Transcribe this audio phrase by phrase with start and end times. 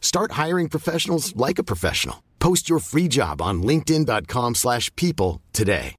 [0.00, 2.16] Start hiring professionals like a professional.
[2.40, 5.94] Post your free job on linkedin.com/people slash people today.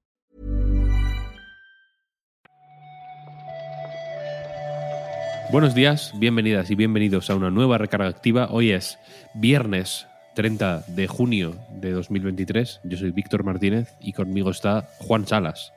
[5.52, 8.48] Buenos días, bienvenidas y bienvenidos a una nueva recarga activa.
[8.52, 8.98] Hoy es
[9.34, 12.80] viernes 30 de junio de 2023.
[12.86, 15.74] Yo soy Víctor Martínez y conmigo está Juan Salas.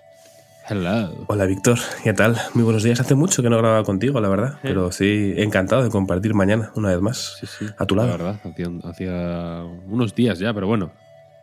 [0.66, 1.24] Hello.
[1.26, 2.36] Hola Víctor, ¿qué tal?
[2.54, 2.98] Muy buenos días.
[2.98, 6.88] Hace mucho que no grababa contigo, la verdad, pero sí, encantado de compartir mañana una
[6.88, 8.08] vez más Sí, sí, a tu lado.
[8.08, 10.90] La verdad, hacía, hacía unos días ya, pero bueno,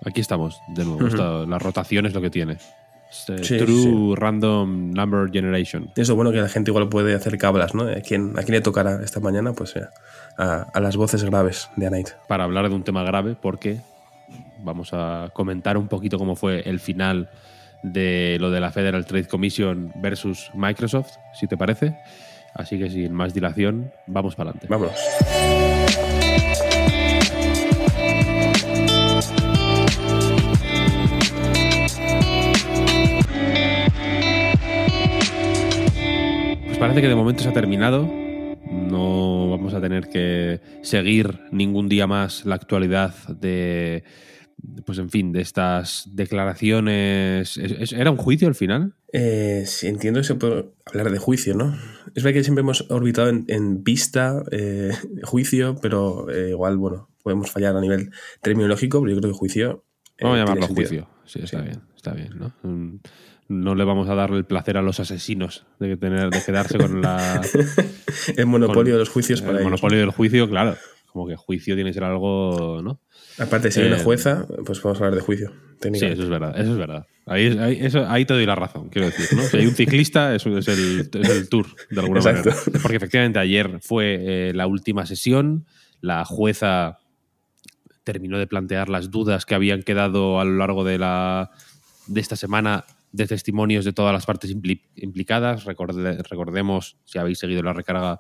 [0.03, 1.05] aquí estamos de nuevo.
[1.07, 2.53] Esto- la rotación es lo que tiene.
[2.53, 4.15] Es, Sí, True.
[4.15, 5.91] Random Number Generation.
[5.97, 7.83] Eso bueno que la gente igual puede hacer cablas, ¿no?
[7.83, 9.51] ¿A quién, a quién le tocará esta mañana?
[9.53, 9.85] Pues eh,
[10.37, 12.09] a, a las voces graves de Anait.
[12.27, 13.81] Para hablar de un tema grave, porque
[14.63, 17.29] vamos a comentar un poquito cómo fue el final
[17.83, 21.97] de lo de la Federal Trade Commission versus Microsoft, si te parece.
[22.53, 24.67] Así que sin más dilación, vamos para adelante.
[24.69, 24.95] Vámonos.
[36.65, 38.03] Pues parece que de momento se ha terminado.
[38.69, 44.03] No vamos a tener que seguir ningún día más la actualidad de,
[44.85, 47.57] pues en fin, de estas declaraciones.
[47.57, 48.93] ¿Es- es- ¿Era un juicio al final?
[49.13, 51.75] Eh, sí, entiendo que se puede hablar de juicio, ¿no?
[52.15, 54.91] Es verdad que siempre hemos orbitado en, en vista, eh,
[55.23, 58.11] juicio, pero eh, igual, bueno, podemos fallar a nivel
[58.41, 59.83] terminológico, pero yo creo que juicio.
[60.17, 61.07] eh, Vamos a llamarlo juicio.
[61.25, 61.63] Sí, está Sí.
[61.65, 62.53] bien, está bien, ¿no?
[62.63, 62.99] Mm,
[63.47, 67.01] No le vamos a darle el placer a los asesinos de tener de quedarse con
[67.01, 67.41] la
[68.37, 69.71] El monopolio con de los juicios para el ellos.
[69.71, 70.77] monopolio del juicio, claro.
[71.11, 72.99] Como que juicio tiene que ser algo, ¿no?
[73.37, 75.51] Aparte, si hay una Eh, jueza, pues podemos hablar de juicio.
[75.81, 77.05] Sí, eso es verdad, eso es verdad.
[77.25, 79.27] Ahí, ahí- eso- ahí te doy la razón, quiero decir.
[79.35, 79.41] ¿no?
[79.43, 82.49] Si hay un ciclista, eso es el, es el tour, de alguna Exacto.
[82.51, 82.79] manera.
[82.81, 84.17] Porque efectivamente ayer fue
[84.49, 85.65] eh, la última sesión,
[86.01, 86.99] la jueza
[88.03, 91.51] terminó de plantear las dudas que habían quedado a lo largo de, la,
[92.07, 95.65] de esta semana de testimonios de todas las partes impli- implicadas.
[95.65, 98.19] Recorde- recordemos, si habéis seguido la recarga,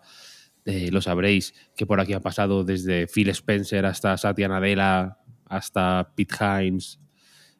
[0.65, 6.11] eh, lo sabréis, que por aquí ha pasado desde Phil Spencer hasta Satya Nadella, hasta
[6.15, 6.99] Pete Hines,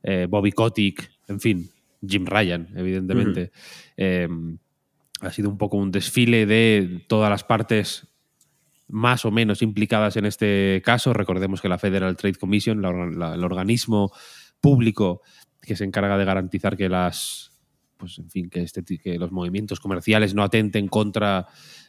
[0.03, 1.69] eh, Bobby Kotick, en fin,
[2.05, 3.51] Jim Ryan, evidentemente.
[3.97, 4.27] Eh,
[5.21, 8.07] ha sido un poco un desfile de todas las partes
[8.87, 11.13] más o menos implicadas en este caso.
[11.13, 14.11] Recordemos que la Federal Trade Commission, la orga- la- el organismo
[14.59, 15.21] público
[15.61, 17.47] que se encarga de garantizar que las
[17.97, 21.45] pues en fin que, este, que los movimientos comerciales no atenten contra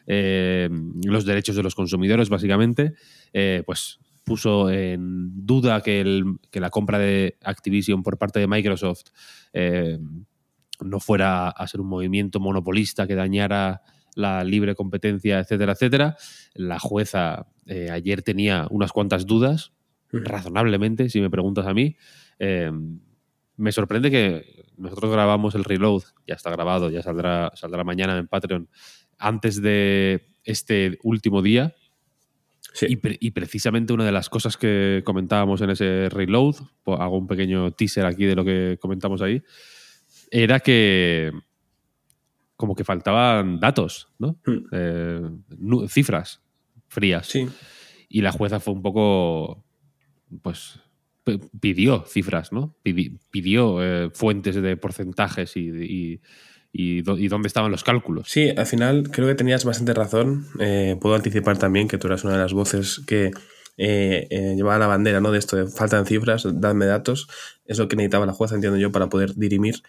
[0.06, 0.68] eh,
[1.04, 2.94] los derechos de los consumidores básicamente
[3.32, 8.46] eh, pues puso en duda que, el- que la compra de Activision por parte de
[8.46, 9.06] Microsoft
[9.52, 9.99] eh,
[10.81, 13.82] no fuera a ser un movimiento monopolista que dañara
[14.14, 16.16] la libre competencia, etcétera, etcétera.
[16.55, 17.46] La jueza
[17.90, 19.72] ayer tenía unas cuantas dudas,
[20.12, 21.96] razonablemente, si me preguntas a mí.
[23.56, 28.26] Me sorprende que nosotros grabamos el reload, ya está grabado, ya saldrá, saldrá mañana en
[28.26, 28.69] Patreon,
[29.22, 31.74] antes de este último día.
[32.74, 32.86] Sí.
[32.88, 37.19] Y, pre- y precisamente una de las cosas que comentábamos en ese reload, pues hago
[37.19, 39.42] un pequeño teaser aquí de lo que comentamos ahí,
[40.30, 41.32] era que
[42.56, 44.38] como que faltaban datos, ¿no?
[44.46, 44.66] Hmm.
[44.72, 45.20] Eh,
[45.88, 46.40] cifras
[46.88, 47.26] frías.
[47.26, 47.46] Sí.
[48.08, 49.64] Y la jueza fue un poco
[50.40, 50.80] pues
[51.60, 52.74] pidió cifras, ¿no?
[52.82, 56.20] Pidió eh, fuentes de porcentajes y, y,
[56.72, 58.28] dónde estaban los cálculos.
[58.28, 60.46] Sí, al final creo que tenías bastante razón.
[60.58, 63.30] Eh, puedo anticipar también que tú eras una de las voces que
[63.78, 65.32] eh, eh, llevaba la bandera ¿no?
[65.32, 67.28] de esto de faltan cifras, dadme datos.
[67.64, 69.82] Es lo que necesitaba la jueza, entiendo yo, para poder dirimir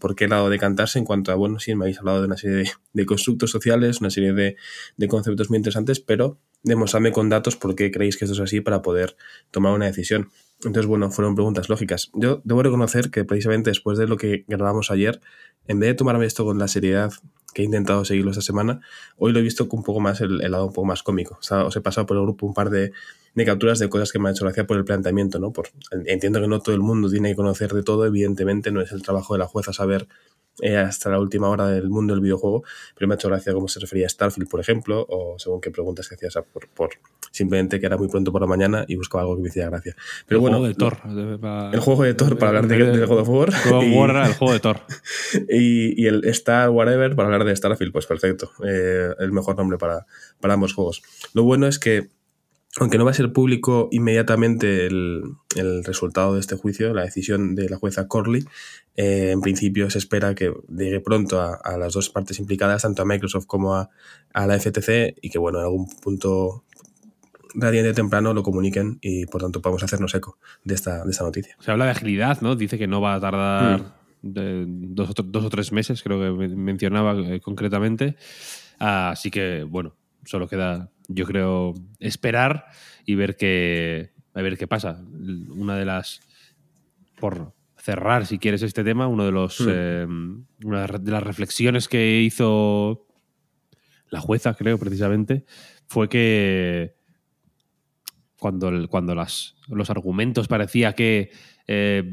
[0.00, 2.70] por qué lado decantarse en cuanto a, bueno, sí, me habéis hablado de una serie
[2.92, 4.56] de, constructos sociales, una serie de,
[4.96, 8.60] de, conceptos muy interesantes, pero demostradme con datos por qué creéis que esto es así
[8.60, 9.16] para poder
[9.50, 10.30] tomar una decisión.
[10.58, 12.10] Entonces, bueno, fueron preguntas lógicas.
[12.14, 15.20] Yo debo reconocer que precisamente después de lo que grabamos ayer,
[15.68, 17.12] en vez de tomarme esto con la seriedad
[17.54, 18.80] que he intentado seguirlo esta semana,
[19.16, 21.38] hoy lo he visto con un poco más el, lado un poco más cómico.
[21.40, 22.92] Os he pasado por el grupo un par de,
[23.34, 25.52] de, capturas de cosas que me han hecho gracia por el planteamiento, ¿no?
[25.52, 25.68] Por,
[26.06, 29.02] entiendo que no todo el mundo tiene que conocer de todo, evidentemente no es el
[29.02, 30.08] trabajo de la jueza saber
[30.60, 32.64] eh, hasta la última hora del mundo del videojuego,
[32.94, 35.70] pero me ha hecho gracia cómo se refería a Starfield, por ejemplo, o según qué
[35.70, 36.90] preguntas que hacías por, por
[37.30, 39.94] simplemente que era muy pronto por la mañana y buscaba algo que me hiciera gracia.
[40.26, 40.98] Pero el bueno, juego de Thor.
[41.72, 43.48] el juego de Thor para hablar de, de, God of War.
[43.48, 44.80] el juego de Thor.
[45.48, 48.50] Y, y, el Star Whatever para hablar de Starfield, pues perfecto.
[48.64, 50.06] Eh, el mejor nombre para,
[50.40, 51.02] para ambos juegos.
[51.34, 52.08] Lo bueno es que
[52.78, 55.36] aunque no va a ser público inmediatamente el,
[55.84, 58.44] resultado de este juicio, la decisión de la jueza Corley,
[58.96, 63.06] eh, en principio se espera que llegue pronto a, las dos partes implicadas, tanto a
[63.06, 63.88] Microsoft como a,
[64.34, 66.64] la FTC, y que bueno, en algún punto
[67.54, 71.56] radiante temprano lo comuniquen y por tanto podamos hacernos eco de esta, de esta noticia.
[71.60, 72.54] Se habla de agilidad, ¿no?
[72.56, 73.80] Dice que no va a tardar
[74.20, 74.94] mm.
[74.94, 78.16] dos, o, tres meses, creo que mencionaba eh, concretamente.
[78.78, 79.96] Así que, bueno,
[80.26, 82.66] solo queda yo creo, esperar
[83.04, 85.02] y ver qué, a ver qué pasa.
[85.50, 86.20] Una de las,
[87.18, 89.68] por cerrar, si quieres, este tema, uno de los, hmm.
[89.70, 90.06] eh,
[90.64, 93.06] una de las reflexiones que hizo
[94.10, 95.44] la jueza, creo, precisamente,
[95.86, 96.96] fue que
[98.38, 101.30] cuando, cuando las, los argumentos parecía que
[101.66, 102.04] eh,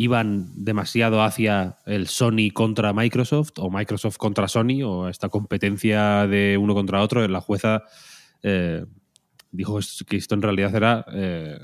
[0.00, 6.56] iban demasiado hacia el Sony contra Microsoft o Microsoft contra Sony o esta competencia de
[6.56, 7.82] uno contra otro, la jueza
[8.44, 8.86] eh,
[9.50, 11.58] dijo que esto en realidad era eh,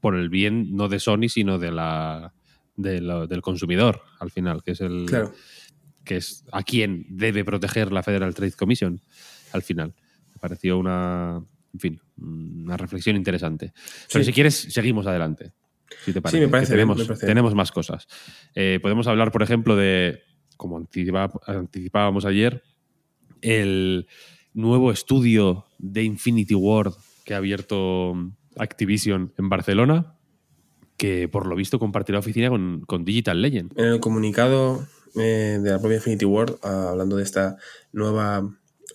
[0.00, 2.32] por el bien no de Sony, sino de la,
[2.74, 5.04] del consumidor, al final, que es el
[6.06, 8.98] que es a quien debe proteger la Federal Trade Commission,
[9.52, 9.94] al final.
[10.32, 11.44] Me pareció una,
[11.74, 13.74] en fin, una reflexión interesante.
[14.10, 15.52] Pero si quieres, seguimos adelante.
[16.04, 16.38] Si te parece.
[16.38, 18.06] Sí, me parece, tenemos, tenemos, más cosas.
[18.54, 20.20] Eh, podemos hablar, por ejemplo, de,
[20.56, 22.62] como anticipábamos ayer,
[23.42, 24.06] el
[24.54, 26.94] nuevo estudio de Infinity Ward
[27.24, 28.14] que ha abierto
[28.56, 30.16] Activision en Barcelona,
[30.96, 33.72] que por lo visto compartirá oficina con, Digital Legend.
[33.78, 37.56] En el comunicado eh, de la propia Infinity Ward, ah, hablando de esta
[37.92, 38.50] nueva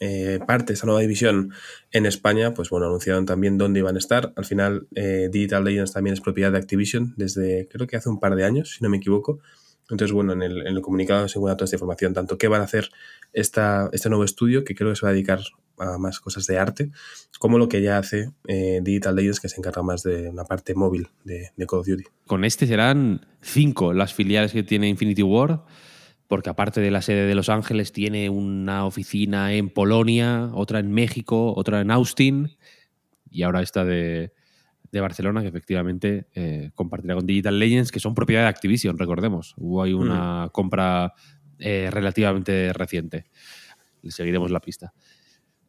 [0.06, 1.54] eh, parte, esta nueva división
[1.92, 4.34] en España, pues bueno, anunciaron también dónde iban a estar.
[4.36, 8.20] Al final, eh, Digital Legends también es propiedad de Activision desde creo que hace un
[8.20, 9.40] par de años, si no me equivoco.
[9.84, 12.90] Entonces, bueno, en el, comunicado se encuentra toda esta información, tanto qué van a hacer
[13.32, 15.40] esta, este nuevo estudio, que creo que se va a dedicar
[15.78, 16.92] a más cosas de arte,
[17.40, 20.76] como lo que ya hace eh, Digital Legends, que se encarga más de una parte
[20.76, 22.04] móvil de, Call of Duty.
[22.28, 25.62] Con este serán cinco las filiales que tiene Infinity Ward,
[26.34, 30.92] porque aparte de la sede de Los Ángeles, tiene una oficina en Polonia, otra en
[30.92, 32.58] México, otra en Austin,
[33.30, 34.34] y ahora esta de,
[34.92, 39.54] de Barcelona, que efectivamente eh, compartirá con Digital Legends, que son propiedad de Activision, recordemos.
[39.58, 40.50] Hubo ahí una mm.
[40.50, 41.14] compra
[41.60, 43.26] eh, relativamente reciente.
[44.02, 44.92] Le seguiremos la pista.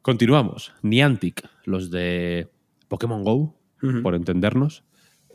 [0.00, 0.72] Continuamos.
[0.80, 2.48] Niantic, los de
[2.88, 3.60] Pokémon Go,
[4.02, 4.82] por entendernos,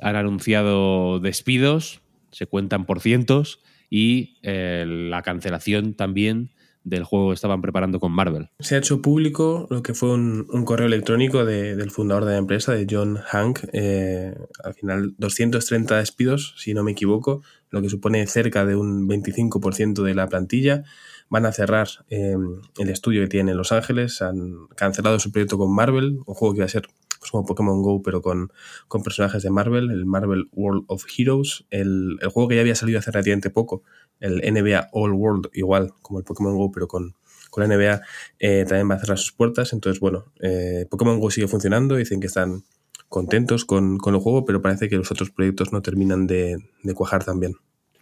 [0.02, 6.52] han anunciado despidos, se cuentan por cientos, y eh, la cancelación también
[6.84, 8.50] del juego que estaban preparando con Marvel.
[8.60, 12.74] Se ha hecho público lo que fue un, correo electrónico del fundador de la empresa,
[12.74, 13.60] de John Hank.
[13.74, 19.08] Eh, al final, 230 despidos, si no me equivoco, lo que supone cerca de un
[19.08, 20.84] 25% de la plantilla.
[21.30, 24.22] Van a cerrar em, el estudio que tienen en Los Ángeles.
[24.22, 26.88] Han cancelado su proyecto con Marvel, un juego que iba a ser
[27.20, 28.52] pues, como Pokémon Go, pero con,
[28.88, 32.76] con, personajes de Marvel, el Marvel World of Heroes, el, el, juego que ya había
[32.76, 33.84] salido hace relativamente poco,
[34.20, 37.16] el NBA All World, igual como el Pokémon Go, pero con,
[37.50, 38.02] con la NBA,
[38.40, 39.74] eh, también va a cerrar sus puertas.
[39.74, 42.64] Entonces, bueno, eh, Pokémon Go sigue funcionando, dicen que están
[43.08, 46.94] contentos con, con, el juego, pero parece que los otros proyectos no terminan de, de
[46.94, 47.56] cuajar también.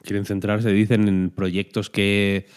[0.03, 2.47] Quieren centrarse, dicen, en proyectos que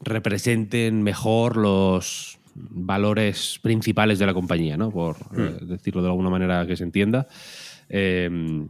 [0.00, 4.90] representen mejor los valores principales de la compañía, ¿no?
[4.90, 5.66] Por eh, hmm.
[5.68, 7.26] decirlo de alguna manera que se entienda.
[7.88, 8.66] Eh,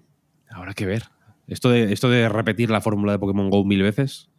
[0.51, 1.05] habrá que ver.
[1.47, 4.31] Esto de, esto de repetir la fórmula de Pokémon Go mil veces,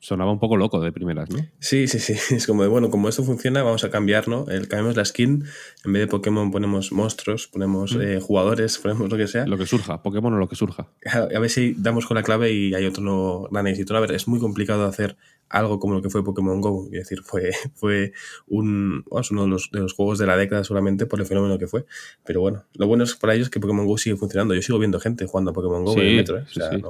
[0.00, 1.38] sonaba un poco loco de primeras, ¿no?
[1.58, 2.14] Sí, sí, sí.
[2.34, 4.46] Es como de, bueno, como esto funciona, vamos a cambiar, ¿no?
[4.48, 5.44] El, cambiamos la skin,
[5.84, 8.00] en vez de Pokémon ponemos monstruos, ponemos mm.
[8.00, 9.46] eh, jugadores, ponemos lo que sea.
[9.46, 10.88] Lo que surja, Pokémon o lo que surja.
[11.06, 13.96] A, ver si damos con la clave y hay otro no, gran éxito.
[13.96, 15.16] A ver, es muy complicado hacer
[15.50, 16.86] algo como lo que fue Pokémon Go.
[16.86, 18.12] Es decir, fue, fue
[18.46, 21.66] un, uno de los, de los, juegos de la década solamente por el fenómeno que
[21.66, 21.84] fue.
[22.24, 24.54] Pero bueno, lo bueno es para ellos que Pokémon Go sigue funcionando.
[24.54, 26.38] Yo sigo viendo gente jugando a Pokémon Go en el metro.
[26.38, 26.44] ¿eh?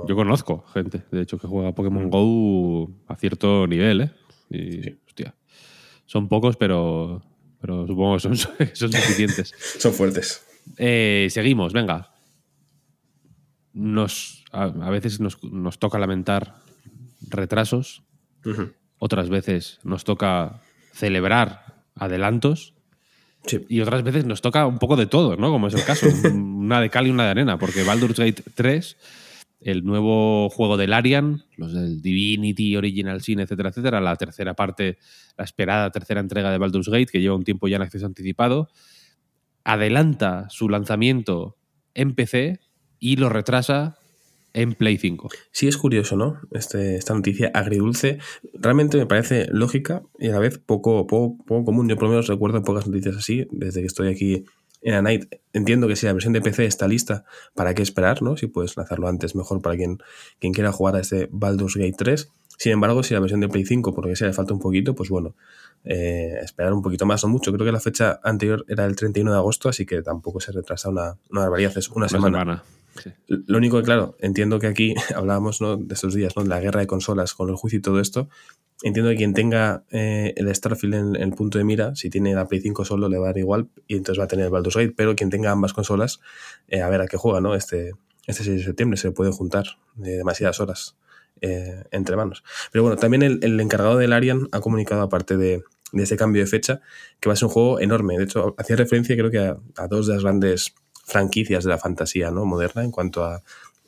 [0.07, 2.11] Yo conozco gente, de hecho, que juega a Pokémon mm.
[2.11, 4.03] Go a cierto nivel.
[4.03, 4.11] ¿eh?
[4.51, 5.35] Y, hostia,
[6.05, 7.23] son pocos, pero,
[7.61, 8.37] pero supongo que son,
[8.75, 9.55] son suficientes.
[9.79, 10.47] son fuertes.
[10.77, 12.11] Eh, seguimos, venga.
[13.73, 16.57] Nos, a, a veces nos, nos toca lamentar
[17.29, 18.03] retrasos
[18.99, 20.61] otras veces nos toca
[20.93, 22.75] celebrar adelantos.
[23.69, 25.51] Y otras veces nos toca un poco de todo, ¿no?
[25.51, 26.07] Como es el caso.
[26.35, 28.97] una de cal y una de arena, porque Baldur's Gate 3,
[29.61, 34.99] el nuevo juego del Arian, los del Divinity, Original Sin, etcétera, etcétera, la tercera parte,
[35.39, 38.69] la esperada tercera entrega de Baldur's Gate, que lleva un tiempo ya en acceso anticipado,
[39.65, 41.57] adelanta su lanzamiento
[41.95, 42.61] en PC
[42.99, 43.99] y lo retrasa
[44.53, 45.29] en Play 5.
[45.53, 46.41] Sí, es curioso, ¿no?
[46.53, 48.19] Este, esta noticia agridulce.
[48.55, 51.89] Realmente me parece lógica y a la vez poco, poco, común.
[51.89, 54.45] Yo por lo menos recuerdo pocas noticias así desde que estoy aquí
[54.83, 55.27] en A Night.
[55.53, 58.37] Entiendo que si la versión de PC está lista, ¿para qué esperar, no?
[58.37, 59.99] Si puedes lanzarlo antes, mejor para quien,
[60.39, 62.33] quien quiera jugar a este Baldur's Gate 3.
[62.59, 64.61] Sin embargo, si la versión de Play 5, por lo que sea, le falta un
[64.61, 65.35] poquito, pues bueno,
[65.85, 67.53] eh, esperar un poquito más o mucho.
[67.53, 70.91] Creo que la fecha anterior era el 31 de agosto, así que tampoco se retrasa
[70.91, 72.63] una, una barbaridad, es una, semana.
[73.27, 75.77] Lo único que, claro, entiendo que aquí hablábamos ¿no?
[75.77, 76.43] de estos días, ¿no?
[76.43, 78.29] de la guerra de consolas con el juicio y todo esto.
[78.83, 82.49] Entiendo que quien tenga eh, el Starfield en, el punto de mira, si tiene la
[82.49, 84.77] Play 5 solo, le va a dar igual y entonces va a tener el Baldur's
[84.77, 84.95] Gate.
[84.97, 86.21] Pero quien tenga ambas consolas,
[86.69, 87.55] eh, a ver a qué juega, ¿no?
[87.55, 87.93] Este,
[88.27, 89.65] este 6 de septiembre se puede juntar
[89.97, 90.97] de demasiadas horas
[91.43, 92.43] eh, entre manos.
[92.73, 96.47] Pero bueno, también el, encargado del Arian ha comunicado, aparte de, de, este cambio de
[96.47, 96.81] fecha,
[97.21, 98.17] que va a ser un juego enorme.
[98.17, 100.75] De hecho, hacía referencia, creo que a dos de las grandes
[101.11, 102.45] franquicias de la fantasía ¿no?
[102.45, 103.43] moderna en cuanto a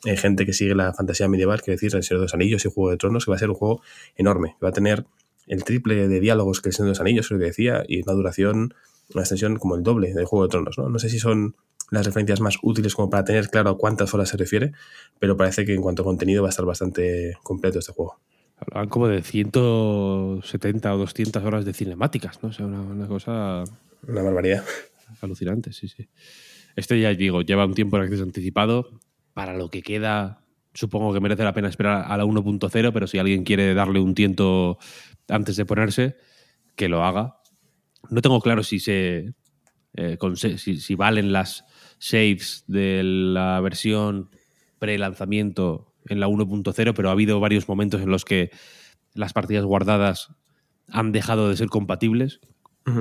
[0.05, 2.69] eh, gente que sigue la fantasía medieval, quiero decir, El Señor de los Anillos y
[2.69, 3.81] Juego de Tronos, que va a ser un juego
[4.15, 5.05] enorme, que va a tener
[5.47, 8.13] el triple de diálogos que El Señor de los Anillos, creo que decía, y una
[8.13, 8.73] duración,
[9.13, 10.77] una extensión como el doble del Juego de Tronos.
[10.77, 10.89] ¿no?
[10.89, 11.55] no sé si son
[11.89, 14.73] las referencias más útiles como para tener claro a cuántas horas se refiere,
[15.19, 18.19] pero parece que en cuanto a contenido va a estar bastante completo este juego.
[18.57, 22.49] Hablaban como de 170 o 200 horas de cinemáticas, ¿no?
[22.49, 23.63] O sea, una, una cosa...
[24.07, 24.63] Una barbaridad.
[25.21, 26.09] Alucinante, sí, sí.
[26.75, 28.99] Este ya digo, lleva un tiempo en acceso anticipado.
[29.33, 33.17] Para lo que queda, supongo que merece la pena esperar a la 1.0, pero si
[33.17, 34.77] alguien quiere darle un tiento
[35.27, 36.17] antes de ponerse,
[36.75, 37.37] que lo haga.
[38.09, 39.33] No tengo claro si se.
[39.95, 40.17] Eh,
[40.57, 41.65] si, valen las
[41.99, 44.31] saves de la versión
[44.79, 48.49] pre-lanzamiento en la 1.0, pero ha habido varios momentos en los que
[49.13, 50.29] las partidas guardadas
[50.87, 52.41] han dejado de ser compatibles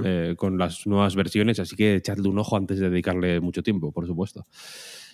[0.05, 3.93] eh, con las nuevas versiones, así que echadle un ojo antes de dedicarle mucho tiempo,
[3.93, 4.47] por supuesto.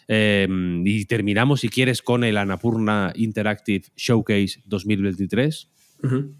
[0.06, 5.70] Em, y terminamos, si quieres, con el Anapurna Interactive Showcase 2023.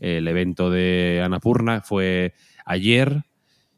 [0.01, 2.33] El evento de Anapurna fue
[2.65, 3.25] ayer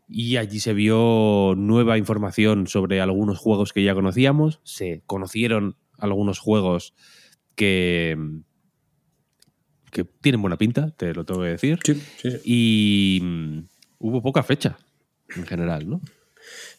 [0.06, 4.60] y allí se vio nueva información sobre algunos juegos que ya conocíamos.
[4.62, 6.94] Se conocieron algunos juegos
[7.54, 8.18] que,
[9.90, 11.78] que tienen buena pinta, te lo tengo que decir.
[12.44, 13.22] Y
[14.00, 14.76] hubo poca fecha
[15.36, 16.00] en general, ¿no?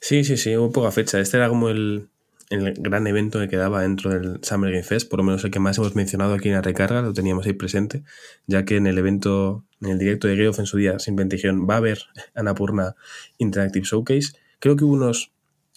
[0.02, 1.20] Sí, sí, sí, hubo poca fecha.
[1.20, 2.10] Este era como el,
[2.50, 5.78] gran evento que quedaba dentro del Summer Game Fest, por lo menos el que más
[5.78, 8.04] hemos mencionado aquí en la recarga, lo teníamos ahí presente,
[8.46, 11.66] ya que en el evento, en el directo de Geoff en su día, simplemente dijeron,
[11.70, 12.00] va a haber
[12.36, 12.96] Anapurna
[13.38, 14.34] Interactive Showcase.
[14.60, 15.32] Creo que hubo unos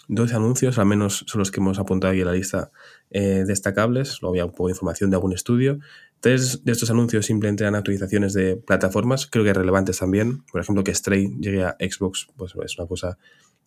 [0.09, 2.73] 12 anuncios, al menos son los que hemos apuntado aquí en la lista
[3.11, 5.79] eh, destacables, luego había un poco de información de algún estudio,
[6.25, 10.43] Tres de estos anuncios simplemente eran actualizaciones de plataformas, creo que relevantes también.
[10.51, 13.19] Por ejemplo, que Stray llegue a Xbox, pues es una cosa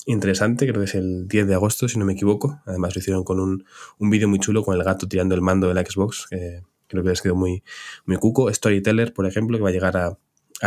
[0.08, 2.60] interesante, creo que es el 10 de agosto, si no me equivoco.
[2.66, 3.64] Además lo hicieron con un,
[4.00, 7.04] un vídeo muy chulo con el gato tirando el mando de la Xbox, que creo
[7.04, 7.64] que les quedó muy,
[8.08, 8.52] muy cuco.
[8.52, 10.18] Storyteller, por ejemplo, que va a llegar a,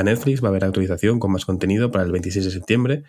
[0.04, 3.02] Netflix, va a haber actualización con más contenido para el 26 de septiembre.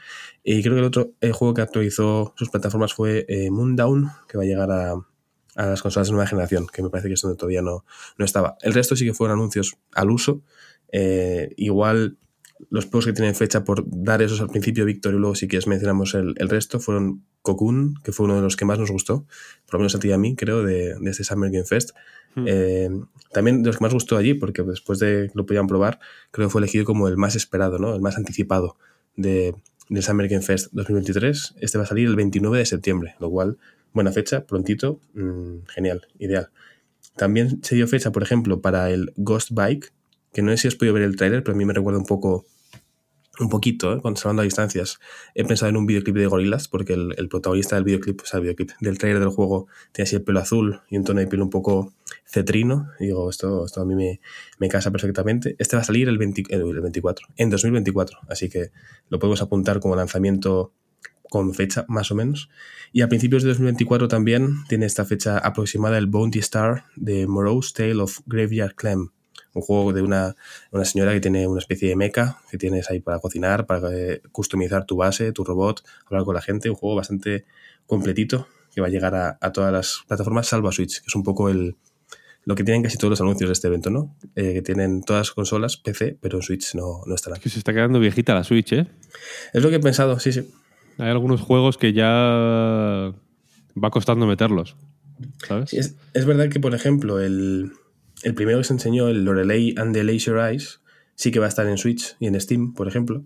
[0.43, 4.43] Y creo que el otro juego que actualizó sus plataformas fue eh, Moondown, que va
[4.43, 4.95] a llegar a,
[5.55, 7.85] a las consolas de nueva generación, que me parece que es donde todavía no,
[8.17, 8.57] no estaba.
[8.61, 10.41] El resto sí que fueron anuncios al uso.
[10.91, 12.17] Eh, igual
[12.69, 15.67] los juegos que tienen fecha por dar esos al principio, Víctor, y luego si quieres
[15.67, 19.25] mencionamos el, el, resto, fueron Cocoon, que fue uno de los que más nos gustó,
[19.65, 21.91] por lo menos a ti y a mí, creo, de, de este Summer Game Fest.
[22.35, 22.45] Hmm.
[22.47, 22.89] Eh,
[23.31, 25.99] también de los que más gustó allí, porque después de que lo podían probar,
[26.31, 27.95] creo que fue elegido como el más esperado, ¿no?
[27.95, 28.77] el más anticipado
[29.15, 29.55] de,
[29.89, 31.55] del Summer Game Fest 2023.
[31.59, 33.57] Este va a salir el 29 de septiembre, lo cual
[33.93, 36.49] buena fecha, prontito, mm, genial, ideal.
[37.15, 39.93] También se dio fecha, por ejemplo, para el Ghost Bike,
[40.33, 42.05] que no sé si has podido ver el tráiler, pero a mí me recuerda un
[42.05, 42.45] poco
[43.39, 44.01] un poquito, ¿eh?
[44.01, 44.99] conservando a distancias.
[45.35, 48.43] He pensado en un videoclip de gorilas, porque el, protagonista del videoclip, o sea, el
[48.43, 51.41] videoclip del trailer del juego, tiene así el pelo azul y un tono de piel
[51.41, 51.93] un poco
[52.25, 52.89] cetrino.
[52.99, 54.19] Y digo, esto, esto a mí me,
[54.59, 55.55] me casa perfectamente.
[55.59, 58.71] Este va a salir el, 24, en 2024, así que
[59.09, 60.73] lo podemos apuntar como lanzamiento
[61.31, 62.49] con fecha, más o menos.
[62.91, 67.71] Y a principios de 2024 también tiene esta fecha aproximada el Bounty Star de Morose
[67.73, 69.13] Tale of Graveyard Clam
[69.53, 70.35] un juego de una,
[70.83, 74.85] señora que tiene una especie de meca que tienes ahí para cocinar, para eh, customizar
[74.85, 76.69] tu base, tu robot, hablar con la gente.
[76.69, 77.45] Un juego bastante
[77.85, 81.23] completito que va a llegar a, todas las plataformas, salvo a Switch, que es un
[81.23, 81.77] poco el,
[82.43, 84.15] lo que tienen casi todos los anuncios de este evento, ¿no?
[84.35, 87.37] Eh, que tienen todas las consolas, PC, pero en Switch no, no estará.
[87.37, 88.87] que se está quedando viejita la Switch, ¿eh?
[89.53, 90.49] Es lo que he pensado, sí, sí.
[91.01, 94.75] Hay algunos juegos que ya va costando meterlos.
[95.47, 95.73] ¿sabes?
[95.73, 97.71] es, es, verdad que, por ejemplo, el,
[98.21, 100.81] el primero que se enseñó, el Lorelei and the Laser Eyes,
[101.15, 103.23] sí que va a estar en Switch y en Steam, por ejemplo.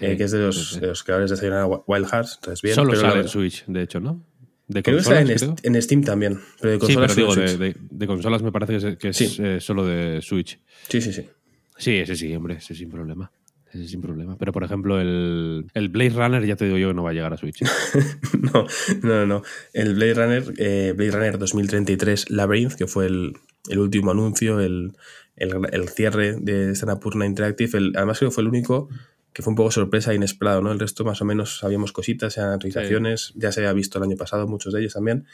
[0.00, 2.38] Eh, que es de los, creadores de Sayonara Wild Hearts.
[2.40, 4.24] Entonces, bien, Solo sale en Switch, de hecho, ¿no?
[4.66, 6.40] De creo que está en, Steam también.
[6.60, 10.22] Pero de consolas, sí, pero digo, de, consolas me parece que es, eh, solo de
[10.22, 10.58] Switch.
[10.88, 11.28] Sí, sí, sí.
[11.76, 13.30] Sí, ese sí, hombre, ese sin problema.
[13.72, 14.36] Ese sin problema.
[14.36, 17.14] Pero, por ejemplo, el, el Blade Runner, ya te digo yo que no va a
[17.14, 17.62] llegar a Switch.
[18.38, 18.66] no,
[19.02, 19.42] no, no.
[19.72, 23.32] El Blade Runner, eh, Blade Runner 2033 Labyrinth, que fue el,
[23.68, 24.92] el último anuncio, el,
[25.36, 27.78] el, cierre de Sanapurna Interactive.
[27.78, 28.88] El, además creo que fue el único
[29.32, 30.72] que fue un poco sorpresa e inesperado, ¿no?
[30.72, 34.16] El resto más o menos sabíamos cositas, eran actualizaciones, ya se había visto el año
[34.16, 35.26] pasado muchos de ellos también,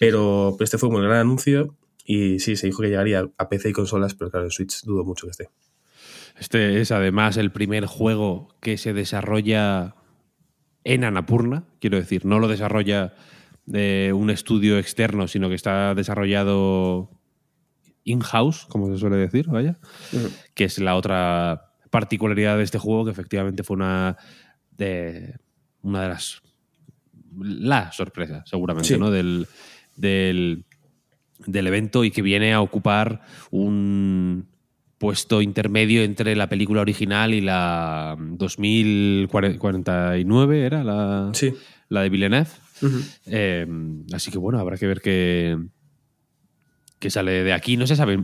[0.00, 1.74] pero, este fue un gran anuncio
[2.04, 5.04] y sí, se dijo que llegaría a PC y consolas, pero claro, en Switch dudo
[5.04, 5.48] mucho que esté.
[6.38, 9.94] Este es además el primer juego que se desarrolla
[10.84, 13.14] en Anapurna, quiero decir, no lo desarrolla
[13.64, 17.10] de un estudio externo, sino que está desarrollado
[18.04, 19.78] in-house, como se suele decir, vaya,
[20.54, 24.16] que es la otra particularidad de este juego, que efectivamente fue una
[24.70, 25.34] de,
[25.82, 26.42] una de las
[27.38, 29.10] la sorpresa, seguramente, ¿no?
[29.10, 29.46] Del,
[29.96, 30.64] del,
[31.46, 34.48] del, evento y que viene a ocupar un
[34.98, 40.84] puesto intermedio entre la película original y la 2049, ¿era?
[40.84, 41.32] La,
[41.88, 42.50] la de Villeneuve.
[43.26, 43.66] Eh,
[44.12, 45.56] así que bueno, habrá que ver qué,
[46.98, 47.76] que sale de aquí.
[47.76, 48.18] No se sabe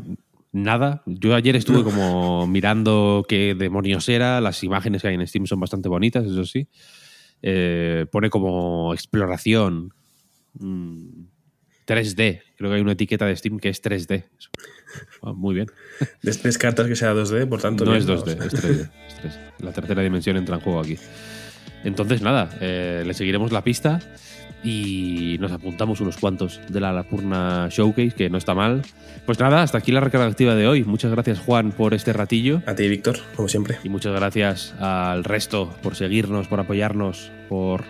[0.52, 1.02] nada.
[1.06, 4.40] Yo ayer estuve como mirando qué demonios era.
[4.40, 6.68] Las imágenes que hay en Steam son bastante bonitas, eso sí.
[7.42, 9.92] Eh, pone como exploración
[11.92, 12.36] 3D.
[12.36, 14.24] Mm, Creo que hay una etiqueta de Steam que es 3D.
[15.22, 15.68] Ah, muy bien.
[16.22, 17.84] Descartas que sea 2D, por tanto.
[17.84, 18.90] No es 2D, es 3D,
[19.60, 20.98] La tercera dimensión entra en juego aquí.
[21.84, 24.00] Entonces, nada, eh, le seguiremos la pista
[24.62, 28.82] y nos apuntamos unos cuantos de la Lapurna Showcase, que no está mal.
[29.26, 30.84] Pues nada, hasta aquí la recarga activa de hoy.
[30.84, 32.62] Muchas gracias, Juan, por este ratillo.
[32.66, 33.78] A ti, Víctor, como siempre.
[33.82, 37.84] Y muchas gracias al resto por seguirnos, por apoyarnos, por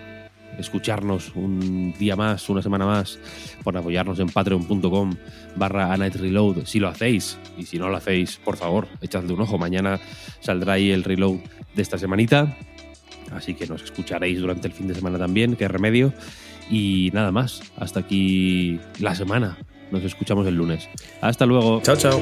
[0.57, 3.19] escucharnos un día más, una semana más,
[3.63, 5.15] por apoyarnos en patreon.com
[5.55, 7.37] barra Reload, si lo hacéis.
[7.57, 9.57] Y si no lo hacéis, por favor, echadle un ojo.
[9.57, 9.99] Mañana
[10.39, 11.39] saldrá ahí el reload
[11.75, 12.55] de esta semanita.
[13.31, 16.13] Así que nos escucharéis durante el fin de semana también, qué remedio.
[16.69, 19.57] Y nada más, hasta aquí la semana.
[19.91, 20.89] Nos escuchamos el lunes.
[21.21, 21.81] Hasta luego.
[21.81, 22.21] Chao, chao.